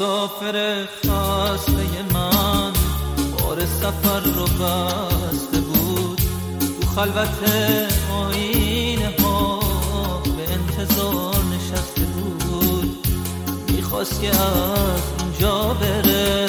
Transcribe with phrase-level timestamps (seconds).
[0.00, 2.72] مسافر خسته من
[3.38, 6.20] بار سفر رو بسته بود.
[6.80, 7.28] تو خلوت
[8.12, 9.60] آینه ها
[10.36, 13.06] به انتظار نشسته بود.
[13.68, 16.46] می‌خواست که از اونجا بره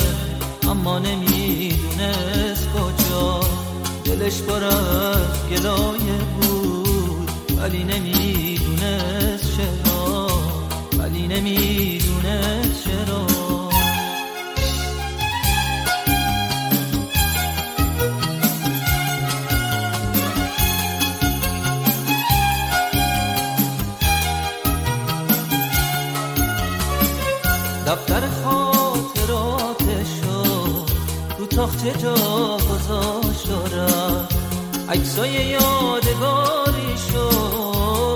[0.63, 3.39] اما نمی‌دونست کجا.
[4.05, 10.27] دلش پر از گلایه بود ولی نمی‌دونست چرا.
[10.97, 12.68] ولی نمی‌دونست
[27.89, 30.43] دفتر خاطراتشو
[31.39, 32.13] رو تاخچه جا
[32.57, 33.49] گذاشت
[34.89, 37.29] عکسای یادگاریشو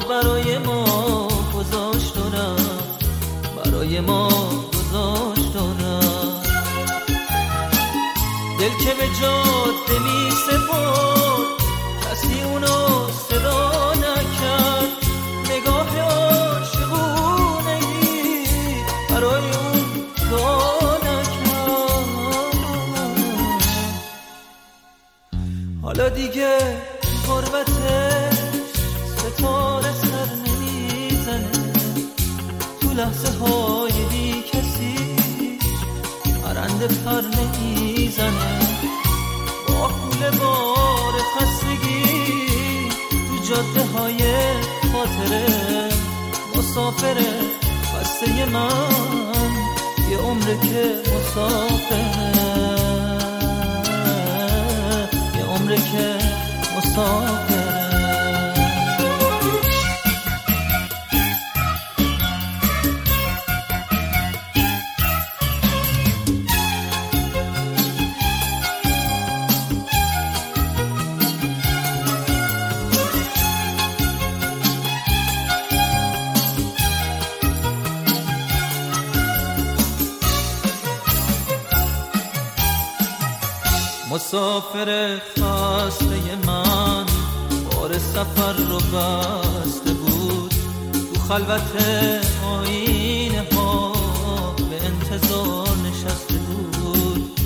[0.09, 2.13] برای ما گذاشت
[3.57, 4.29] برای ما
[4.73, 5.53] گذاشت
[8.59, 11.47] دل که به جاده می سپرد
[12.11, 13.92] کسی اونو صدا
[26.09, 26.57] دیگه
[27.27, 28.37] غربتش
[29.17, 31.51] ستاره سر نمی‌زنه.
[32.81, 35.15] تو لحظه های بی کسی
[36.43, 38.59] پرنده پر نمی‌زنه.
[39.67, 44.23] با کول بار خستگی تو جاده های
[44.93, 45.45] خاطره.
[46.55, 47.33] مسافره
[47.93, 49.51] خسته من
[50.11, 52.82] یه عمره که مسافره
[55.75, 56.17] که
[56.77, 57.73] مسافره
[84.13, 85.19] مسافر
[85.63, 87.05] خسته من
[87.71, 90.53] بار سفر رو بسته بود.
[91.13, 91.71] تو خلوت
[92.45, 93.91] آینه ها
[94.69, 97.39] به انتظار نشسته بود.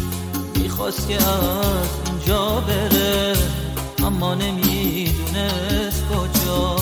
[0.56, 3.34] می‌خواست که از اینجا بره
[4.06, 6.76] اما نمی‌دونست کجا.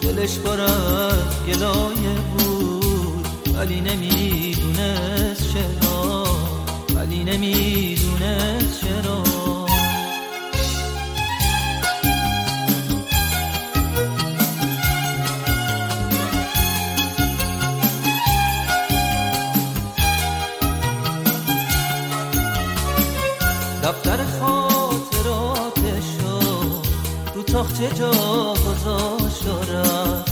[0.00, 6.24] دلش از گلایه بود ولی نمی‌دونست چرا.
[6.94, 9.27] ولی نمی‌دونست چرا.
[27.58, 28.10] تاخچه جا
[28.54, 30.24] گذاشت دارم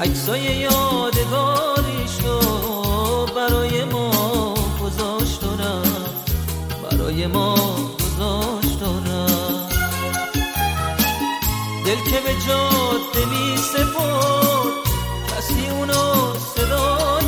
[0.00, 2.40] عکسای یادگاریشو
[3.26, 5.40] برای ما گذاشت
[6.82, 7.54] برای ما
[7.94, 8.78] گذاشت
[11.84, 14.72] دل که به جاده می سپرد
[15.28, 17.21] کسی اونو صدا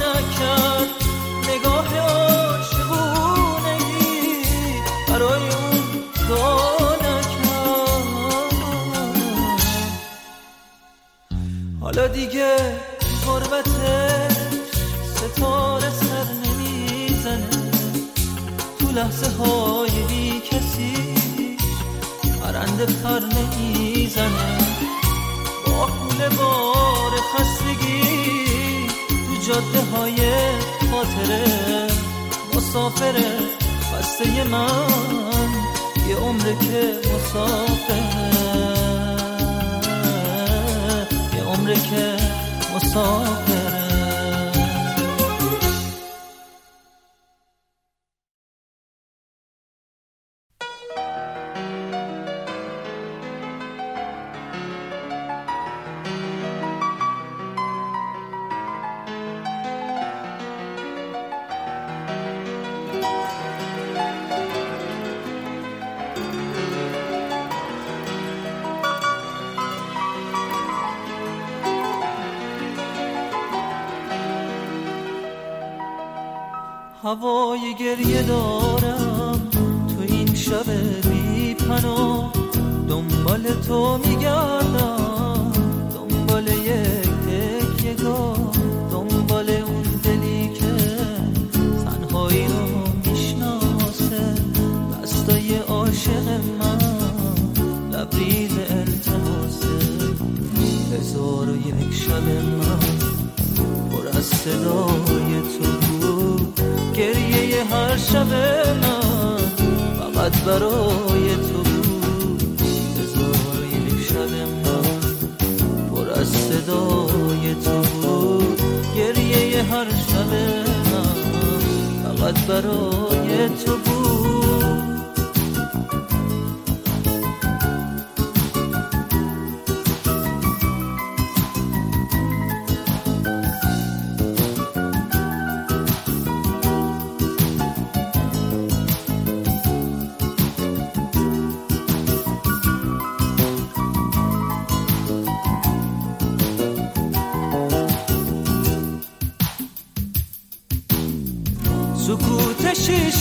[12.15, 12.57] دیگه
[13.27, 14.37] غربتش
[15.15, 17.49] ستاره سر نمی‌زنه.
[18.79, 21.15] تو لحظه های بی کسی
[22.43, 24.59] پرنده پر نمی‌زنه.
[25.67, 25.89] با
[26.39, 30.17] بار خستگی تو جاده های
[30.91, 31.87] خاطره.
[32.55, 33.39] مسافره
[33.93, 35.49] خسته من
[36.09, 38.34] یه عمره که مسافره
[41.65, 42.17] عمره که
[42.77, 43.64] مسافره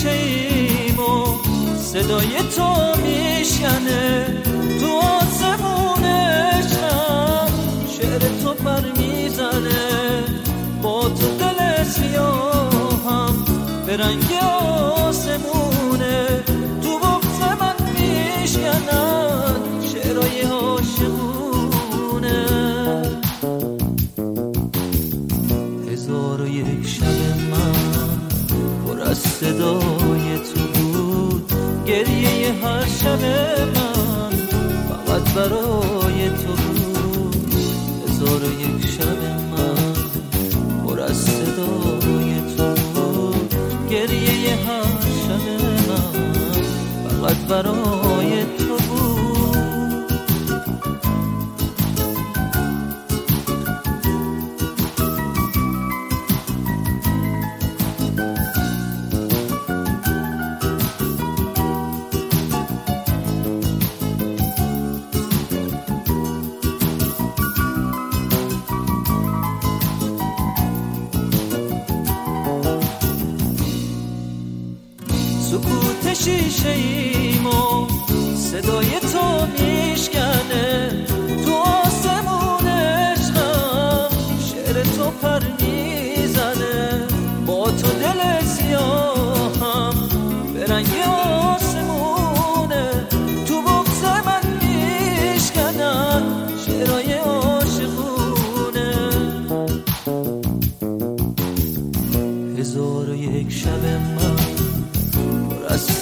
[0.05, 1.37] ایم و
[1.81, 4.25] صدای تو میشنه
[4.79, 7.47] تو آسمون عشقم
[7.97, 10.23] شعر تو بر می‌زنه
[10.81, 13.45] با تو دل سیاهم
[13.85, 14.33] به رنگ
[32.63, 33.21] هر شب
[33.75, 34.31] من
[34.89, 37.53] فقط برای تو بود.
[38.07, 39.21] هزار یک شب
[39.51, 39.93] من
[40.83, 41.25] پر از
[41.55, 41.93] تو
[43.89, 45.45] گریه هر شب
[45.87, 46.13] من
[47.09, 48.62] فقط برای تو
[75.53, 77.87] سکوت شیشه ایم و
[78.35, 80.72] صدای تو میشکنه.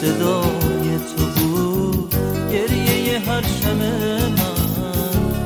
[0.01, 2.15] صدای تو بود.
[2.51, 4.36] گریه هر شب من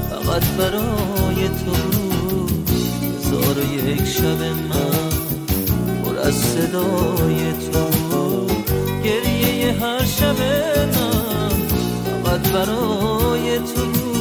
[0.10, 2.70] فقط برای تو بود.
[3.18, 5.10] هزار و یک شب من
[6.04, 8.52] پر از صدای تو بود.
[9.04, 10.40] گریه هر شب
[10.96, 11.50] من
[12.24, 14.15] فقط برای تو بود.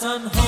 [0.00, 0.47] غم تنهایی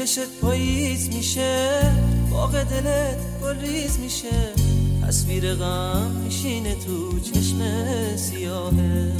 [0.00, 1.80] چشت پاییز میشه
[2.30, 4.52] باغ دلت گلریز میشه.
[5.06, 7.58] تصویر غم میشینه تو چشم
[8.16, 9.12] سیاهه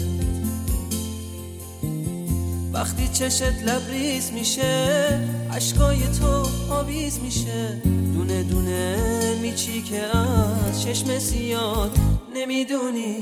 [2.72, 5.20] وقتی چشت لبریز میشه
[5.50, 7.82] اشکای تو آویز میشه.
[8.14, 8.96] دونه دونه
[9.42, 11.98] میچی که از چشم سیاد
[12.34, 13.16] نمی‌دونی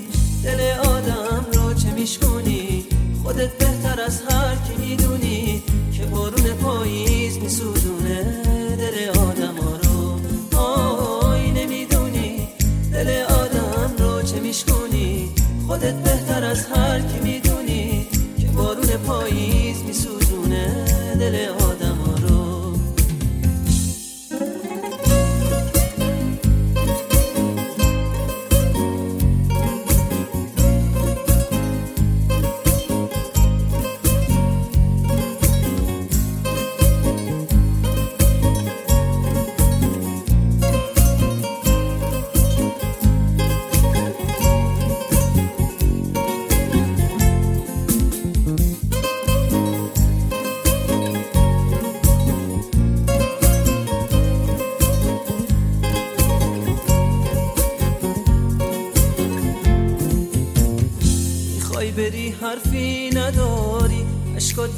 [0.44, 2.84] دل آدم رو چه میشکنی
[3.22, 5.62] خودت بهتر از هر کی می‌دونی.
[5.98, 8.42] که بارون پاییز میسوزونه
[8.76, 10.58] دل آدم ها رو.
[10.58, 12.48] آی نمی‌دونی
[12.92, 15.30] دل آدم رو چه میشکنی
[15.66, 18.06] خودت بهتر از هر کی می‌دونی
[18.38, 20.84] که بارون پاییز میسوزونه
[21.20, 21.48] دل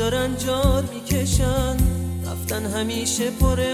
[0.00, 1.76] دارن جار می‌کشن.
[2.26, 3.69] رفتن همیشه پر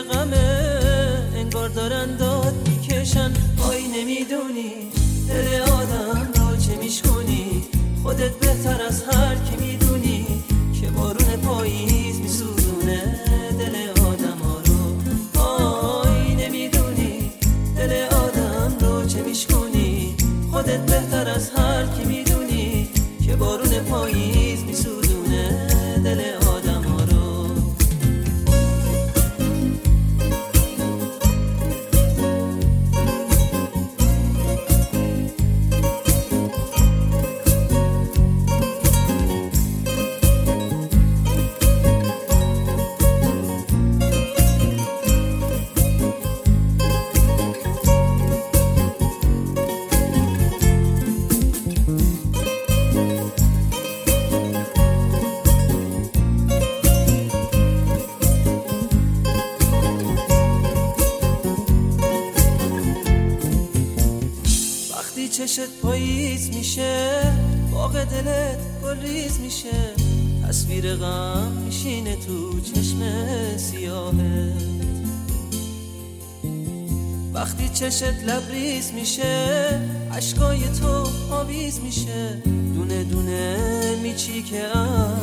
[77.87, 79.81] چشت لبریز میشه
[80.17, 82.43] عشقای تو آویز میشه.
[82.75, 83.57] دونه دونه
[84.03, 84.63] میچی که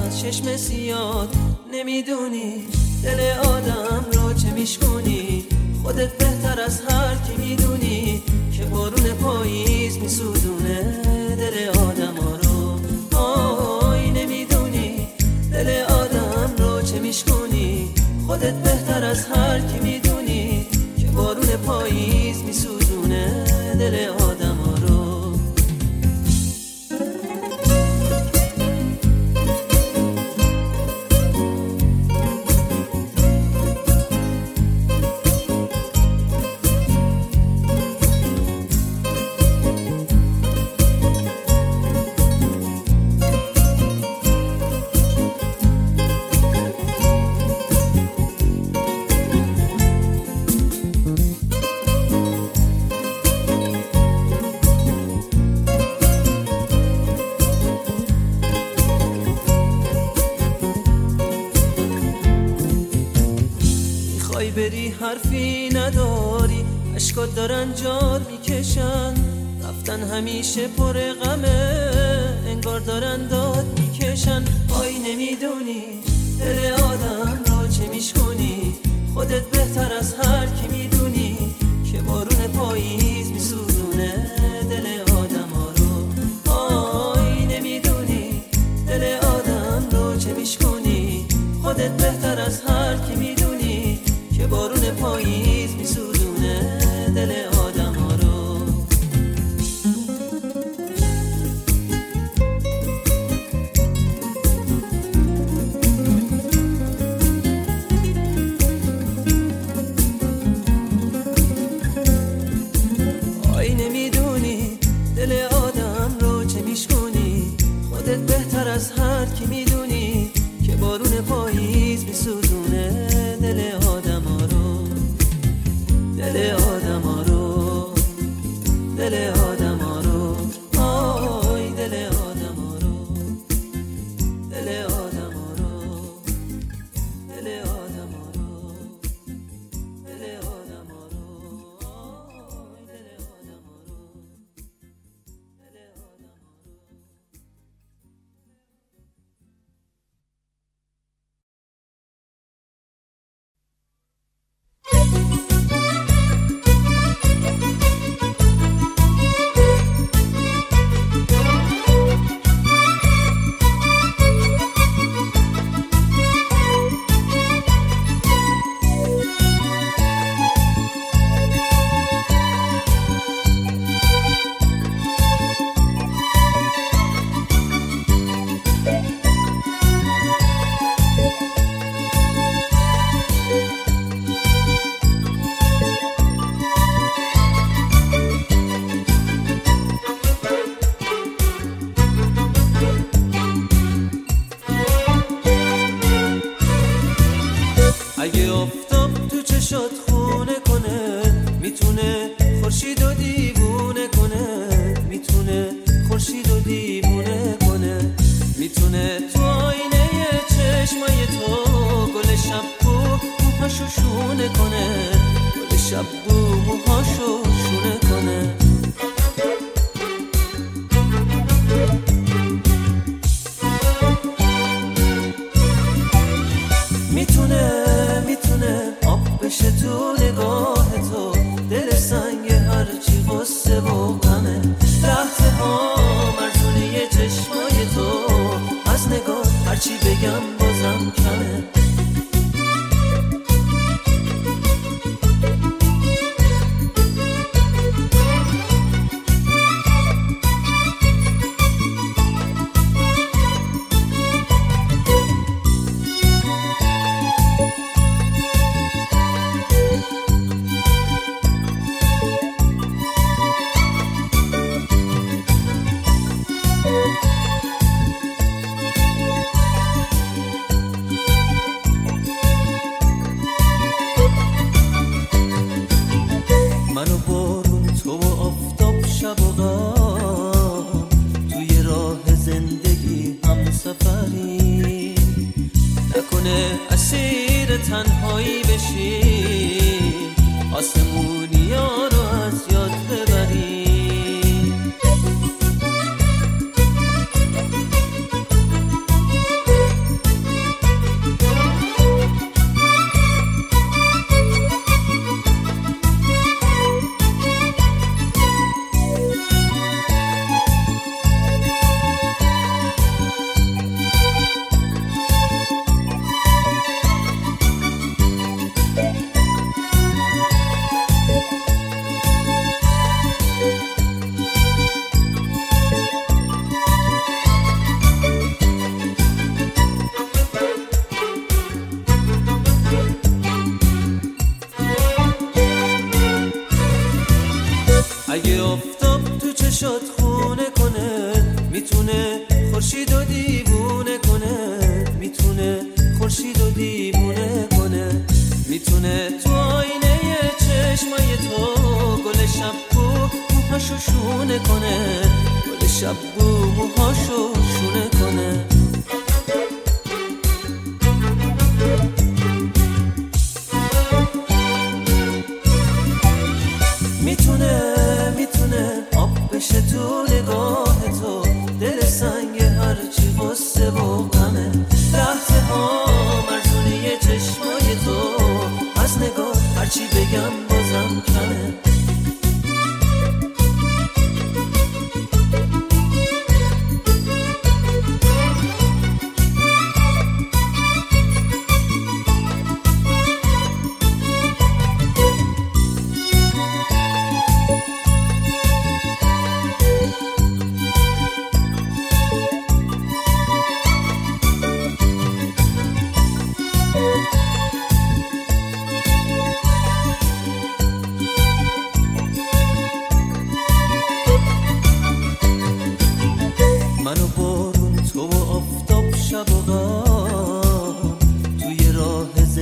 [0.05, 1.35] از چشم سیاد
[1.73, 2.53] نمی‌دونی.
[3.03, 5.45] دل آدم رو چه میشکنی
[5.83, 8.23] خودت بهتر از هر کی می‌دونی
[8.57, 11.01] که بارون پاییز میسوزونه.
[11.37, 15.07] دل آدم ها رو آی نمی‌دونی.
[15.51, 17.89] دل آدم رو چه میشکنی
[18.27, 20.12] خودت بهتر از هر کی می‌دونی.
[67.47, 69.13] دارن جار می‌کشن.
[69.63, 71.12] رفتن همیشه پر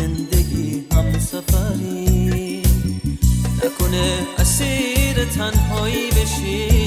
[0.02, 2.62] زندگی هم سفری.
[3.66, 6.81] نکنه اسیر تنهایی بشی.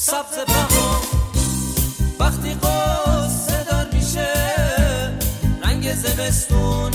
[0.00, 1.02] سبز بهار
[2.18, 4.28] وقتی قصه دار میشه
[5.64, 6.92] رنگ زمستون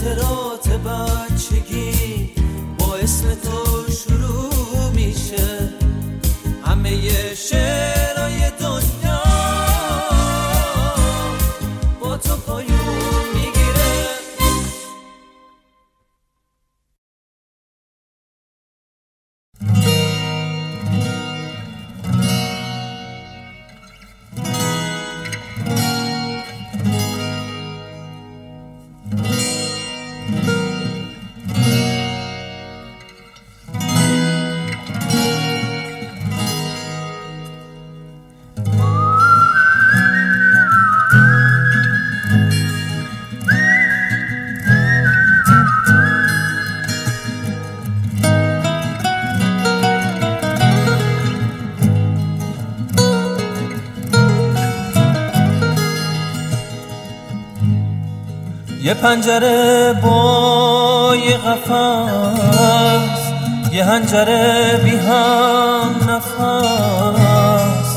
[0.00, 2.30] خاطرات بچگی
[2.78, 5.72] با اسم تو شروع میشه.
[6.64, 7.99] همه شعر
[58.90, 63.20] یه پنجره با یه قفص
[63.72, 67.96] یه هنجره بی هم نفس.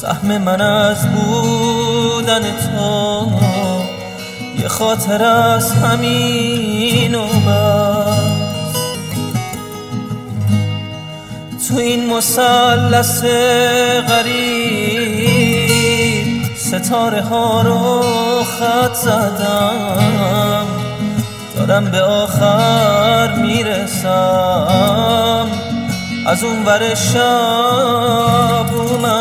[0.00, 3.32] سهم من از بودن تو
[4.58, 8.78] یه خاطر از همین و بس.
[11.68, 13.22] تو این مسلس
[14.08, 14.57] غریب
[16.82, 18.02] ستاره ها رو
[18.44, 20.66] خط زدم.
[21.56, 24.66] دارم به آخر می‌رسم.
[26.26, 29.17] از اون ور شب اومدم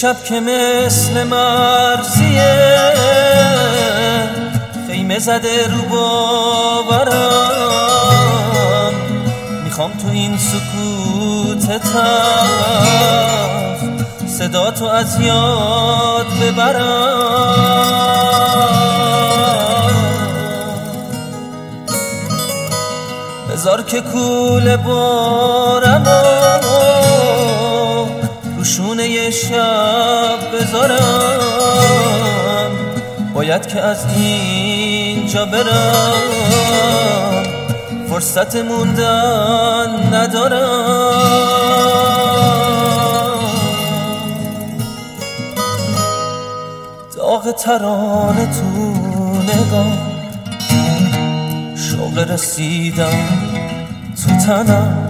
[0.00, 2.94] شب که مثل مرزیه
[4.86, 7.32] خیمه زده رو باورم.
[9.64, 11.96] می‌خوام تو این سکوت تف
[14.38, 17.58] صدا تو از یاد ببرم.
[23.52, 26.37] بذار که کول بارم
[29.30, 31.40] شونه شب بذارم.
[33.34, 36.12] باید که از اینجا برم.
[38.10, 40.58] فرصت موندن ندارم.
[47.16, 48.66] داغ ترانه تو
[49.42, 49.98] نگاه.
[51.76, 53.28] شوق رسیدم
[54.16, 55.08] تو تنم.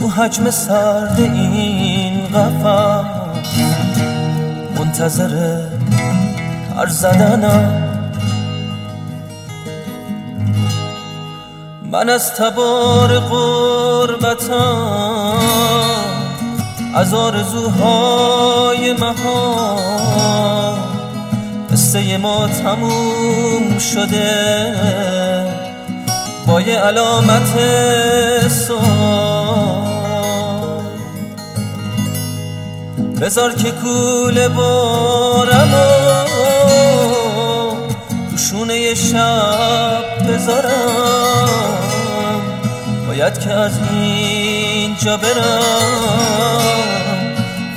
[0.00, 1.93] تو حجم سرد این
[2.34, 3.04] قفص
[4.78, 5.60] منتظر
[6.76, 7.84] هر زدنم.
[11.92, 14.54] من از تبار قربتم
[16.94, 19.76] از آرزوهای مها
[21.72, 24.74] قصه ما تموم شده
[26.46, 27.58] با یه علامت
[28.48, 29.83] سوال
[33.24, 35.78] بذار که کوله بارم و
[38.30, 41.48] تو شونه شب بذارم.
[43.06, 45.60] باید که از اینجا برم.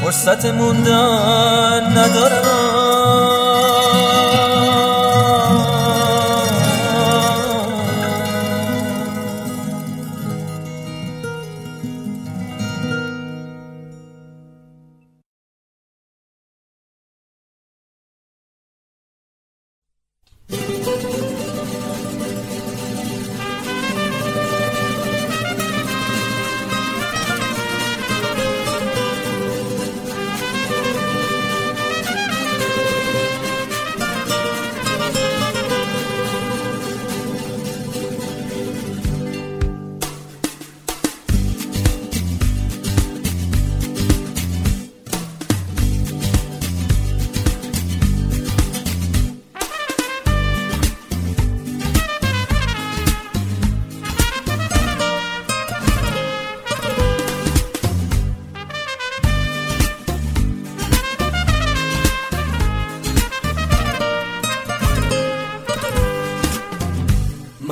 [0.04, 2.27] فرصت موندن ندارم.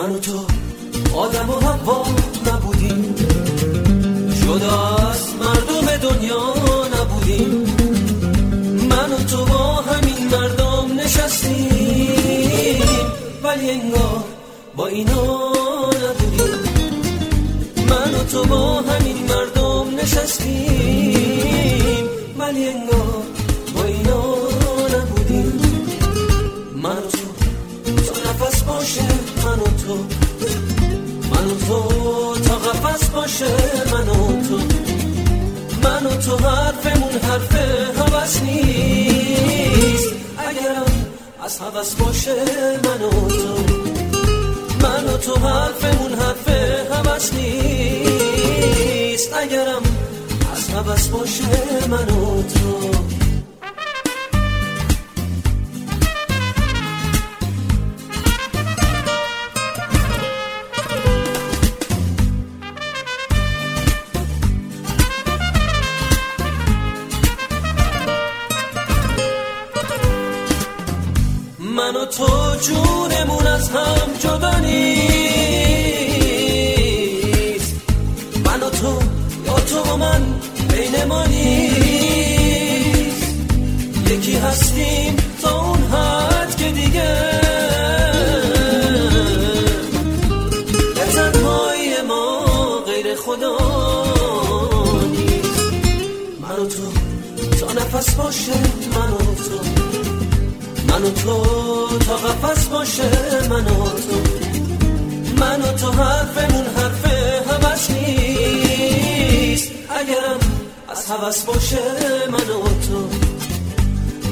[0.06, 0.46] من و تو
[1.16, 2.06] آدم و هوا
[2.48, 3.16] نبودیم.
[4.42, 6.54] جدا از مردم دنیا
[6.96, 7.66] نبودیم.
[8.90, 12.82] من و تو با همین مردم نشستیم.
[13.44, 14.24] ولی انگار
[14.76, 15.52] با اینا
[15.90, 16.50] نبودیم.
[17.90, 21.56] من و تو با همین مردم نشستیم.
[22.38, 23.24] ولی انگار
[31.68, 33.46] تو تا قفص باشه
[33.92, 34.58] من و تو.
[35.84, 37.56] من و تو حرفمون حرف
[37.98, 40.14] حوث نیست.
[40.38, 40.86] اگرم
[41.46, 42.36] از حوث باشه
[42.84, 43.56] من و تو.
[44.82, 46.50] من و تو حرفمون حرف
[46.92, 49.34] حوث نیست.
[49.34, 49.82] اگرم
[50.54, 52.92] از حوث باشه من و تو.
[97.86, 98.52] قفس باشه
[98.96, 99.60] من و تو.
[100.88, 103.10] من و تو تا قفس باشه
[103.50, 104.18] من و تو.
[105.40, 107.06] من و تو حرفمون حرف
[107.52, 109.72] همش نیست.
[109.90, 110.40] اگرم
[110.90, 111.78] از حوث باشه
[112.32, 113.10] من و تو.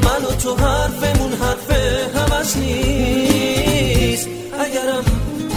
[0.04, 1.72] من و تو حرفمون حرف
[2.16, 4.28] همش نیست.
[4.60, 5.06] اگرم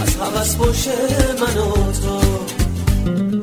[0.01, 0.91] از حوث باشه
[1.39, 3.36] من و تو.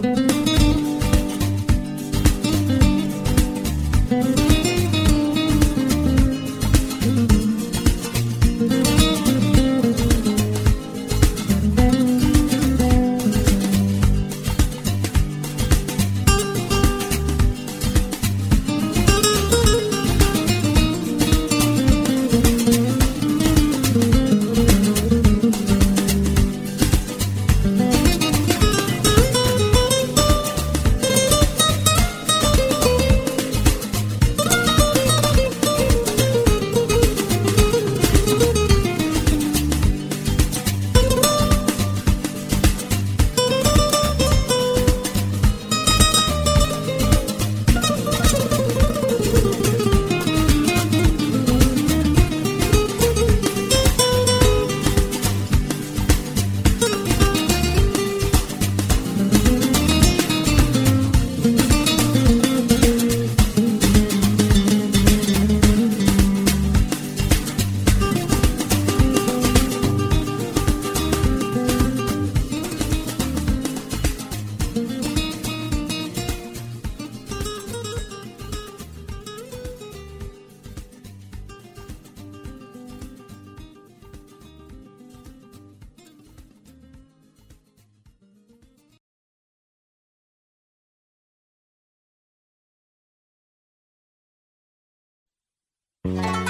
[96.06, 96.43] Mm-hmm.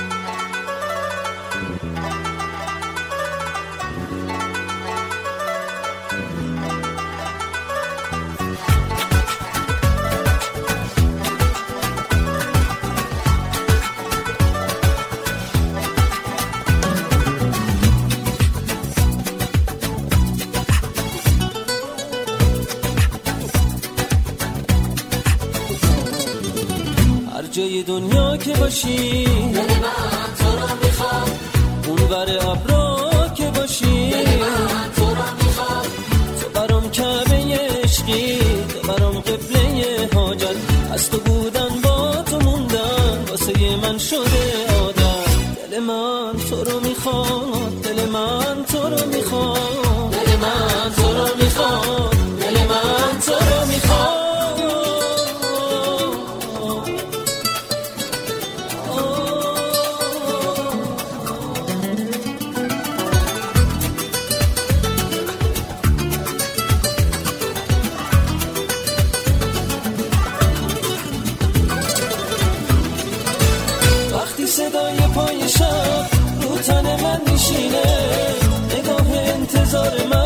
[27.83, 29.27] دنیا که باشی.
[74.55, 76.07] صدای پای شب
[76.43, 77.83] رو تن من میشینه
[78.71, 80.24] نگاه انتظار من.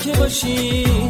[0.00, 1.09] que baixinho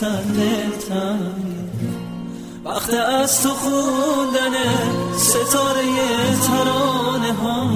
[0.00, 0.22] سر
[2.64, 4.54] وقت از تو خوندن
[5.16, 5.82] ستاره
[6.46, 7.70] ترانه ها.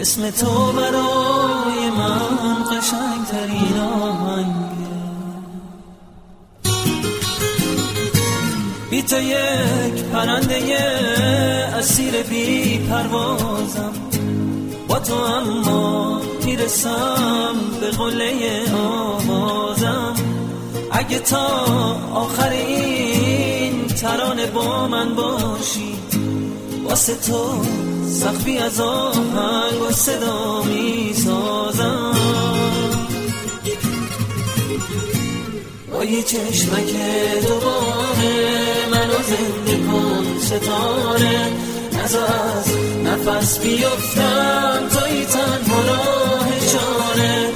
[0.00, 4.54] اسم تو برای من قشنگترین آهنگ
[8.90, 10.76] بیت یک پرنده
[11.78, 13.92] اسیر بی پروازم.
[14.88, 20.31] با تو اما می‌رسم به قله آوازم.
[20.92, 21.46] اگه تا
[22.14, 25.94] آخر این ترانه با من باشی
[26.84, 27.64] واسه تو
[28.08, 32.12] سخفی از آهنگ و صدا می سازم
[35.92, 36.92] با یه چشمک
[37.42, 41.52] دوباره منو زنده کن ستاره.
[42.04, 42.16] از
[43.04, 47.48] نفس بیفتم توی تنها راه چاره.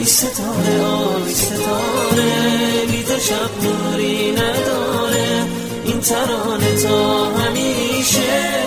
[0.00, 5.44] آی ستاره آی ستاره بی تو شب نوری نداره.
[5.84, 8.59] این ترانه تا همیشه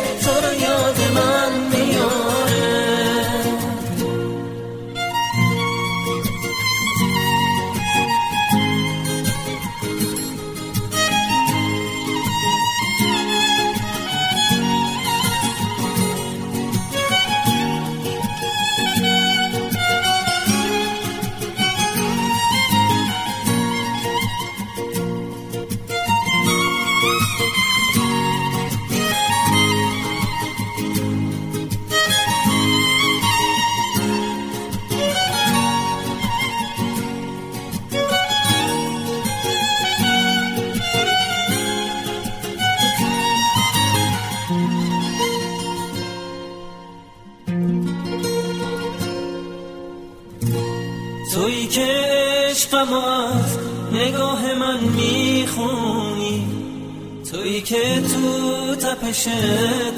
[57.65, 59.27] که تو تپش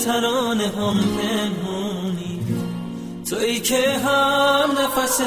[0.05, 2.39] ترانه هم پنهونی
[3.29, 5.21] تویی که هم نفس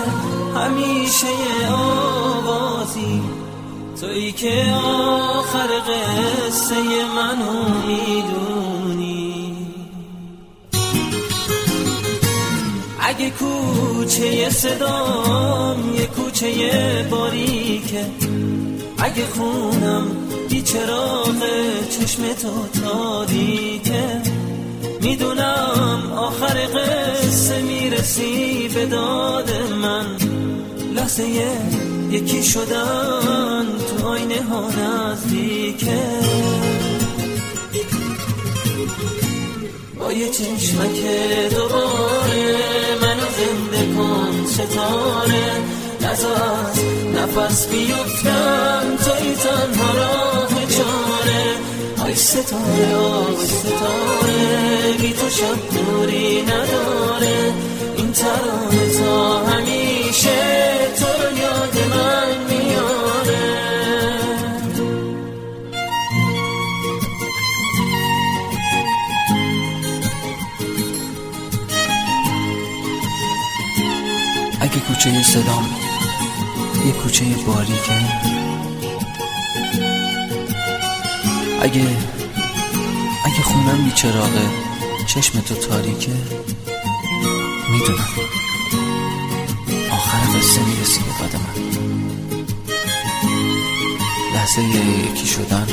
[0.56, 1.26] همیشه
[1.72, 3.22] آوازی.
[4.00, 6.74] تویی که آخر قصه
[7.16, 9.56] منو می‌دونی
[13.00, 18.06] اگه کوچه صدام یه کوچه باریکه.
[18.98, 21.42] اگه خونم بی چراغ
[21.90, 24.22] چشم تو تاریکه
[25.00, 29.50] می‌دونم آخر قصه می‌رسی به داد
[29.82, 30.06] من.
[30.94, 31.24] لحظه
[32.10, 36.00] یکی شدن تو آینه ها نزدیکه.
[40.00, 41.00] با یه چشمک
[41.50, 42.46] دوباره
[43.02, 45.77] منو زنده کن ستاره.
[46.00, 46.84] نزا از
[47.14, 51.44] نفس بیفتم توی تنها راه چاره.
[52.04, 57.52] آی ستاره آی ستاره بی تو شب دوری نداره.
[57.96, 60.38] این ترانه تا همیشه
[60.98, 62.48] تو رو یاد من
[74.60, 75.87] اگه کوچه صدام
[76.86, 77.92] یه کوچه باریکه.
[81.62, 81.86] اگه
[83.24, 84.46] اگه خونم بی چراغه
[85.06, 86.12] چشم تو تاریکه.
[87.72, 88.08] می‌دونم.
[89.92, 91.64] آخر قصه می‌رسی به قد من.
[94.34, 95.66] لحظه یکی شدن.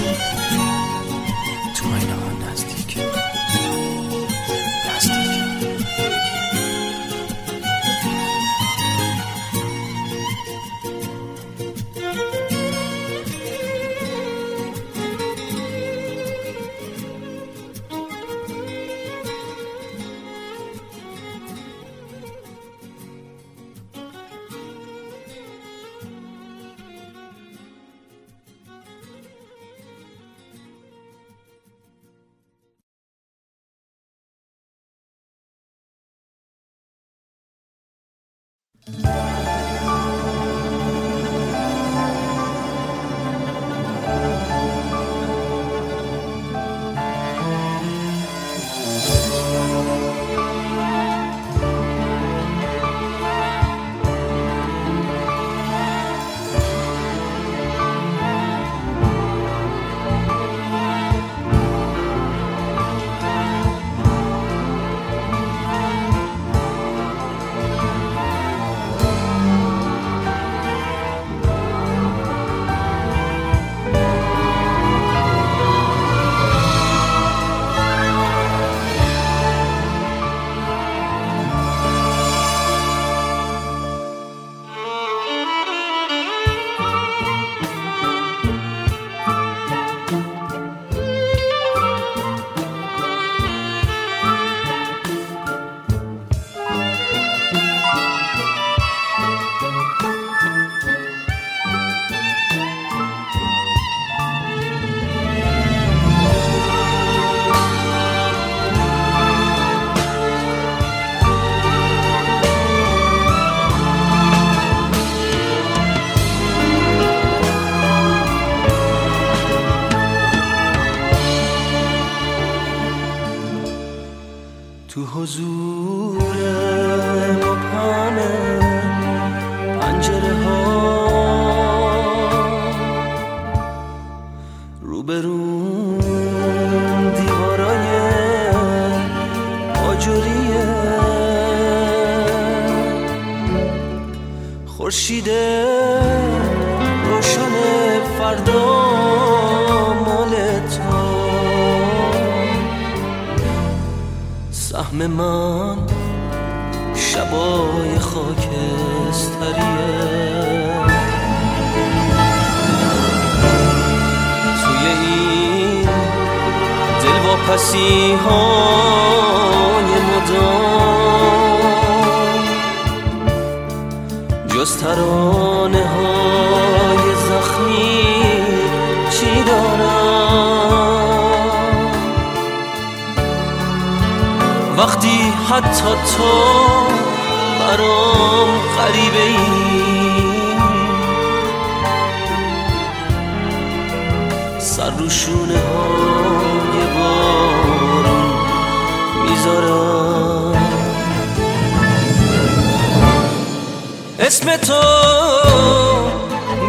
[204.58, 204.84] تو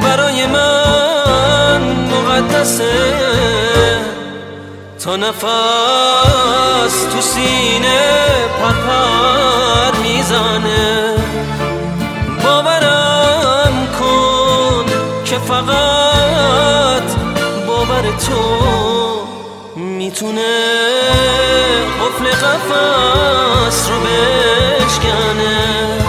[0.02, 2.94] برای من مقدسه.
[5.04, 8.00] تا نفس تو سینه
[8.62, 11.14] پرپر می‌زنه.
[12.44, 14.84] باورم کن
[15.24, 17.08] که فقط
[17.66, 18.42] باور تو
[19.76, 20.56] می‌تونه
[22.00, 26.05] قفل قفص رو بشکنه.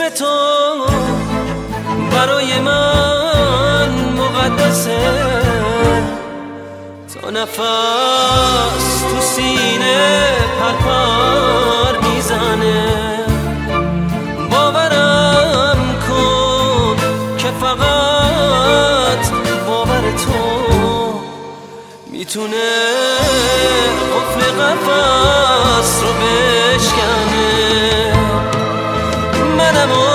[0.00, 0.86] اسم تو
[2.12, 3.88] برای من
[4.18, 4.98] مقدسه.
[7.14, 10.28] تا نفس تو سینه
[10.60, 13.26] پرپر می‌زنه.
[14.50, 15.78] باورم
[16.08, 16.96] کن
[17.38, 19.30] که فقط
[19.66, 21.20] باور تو
[22.06, 22.70] می‌تونه
[24.14, 28.09] قفل قفص رو بشکنه.
[29.80, 30.09] amor.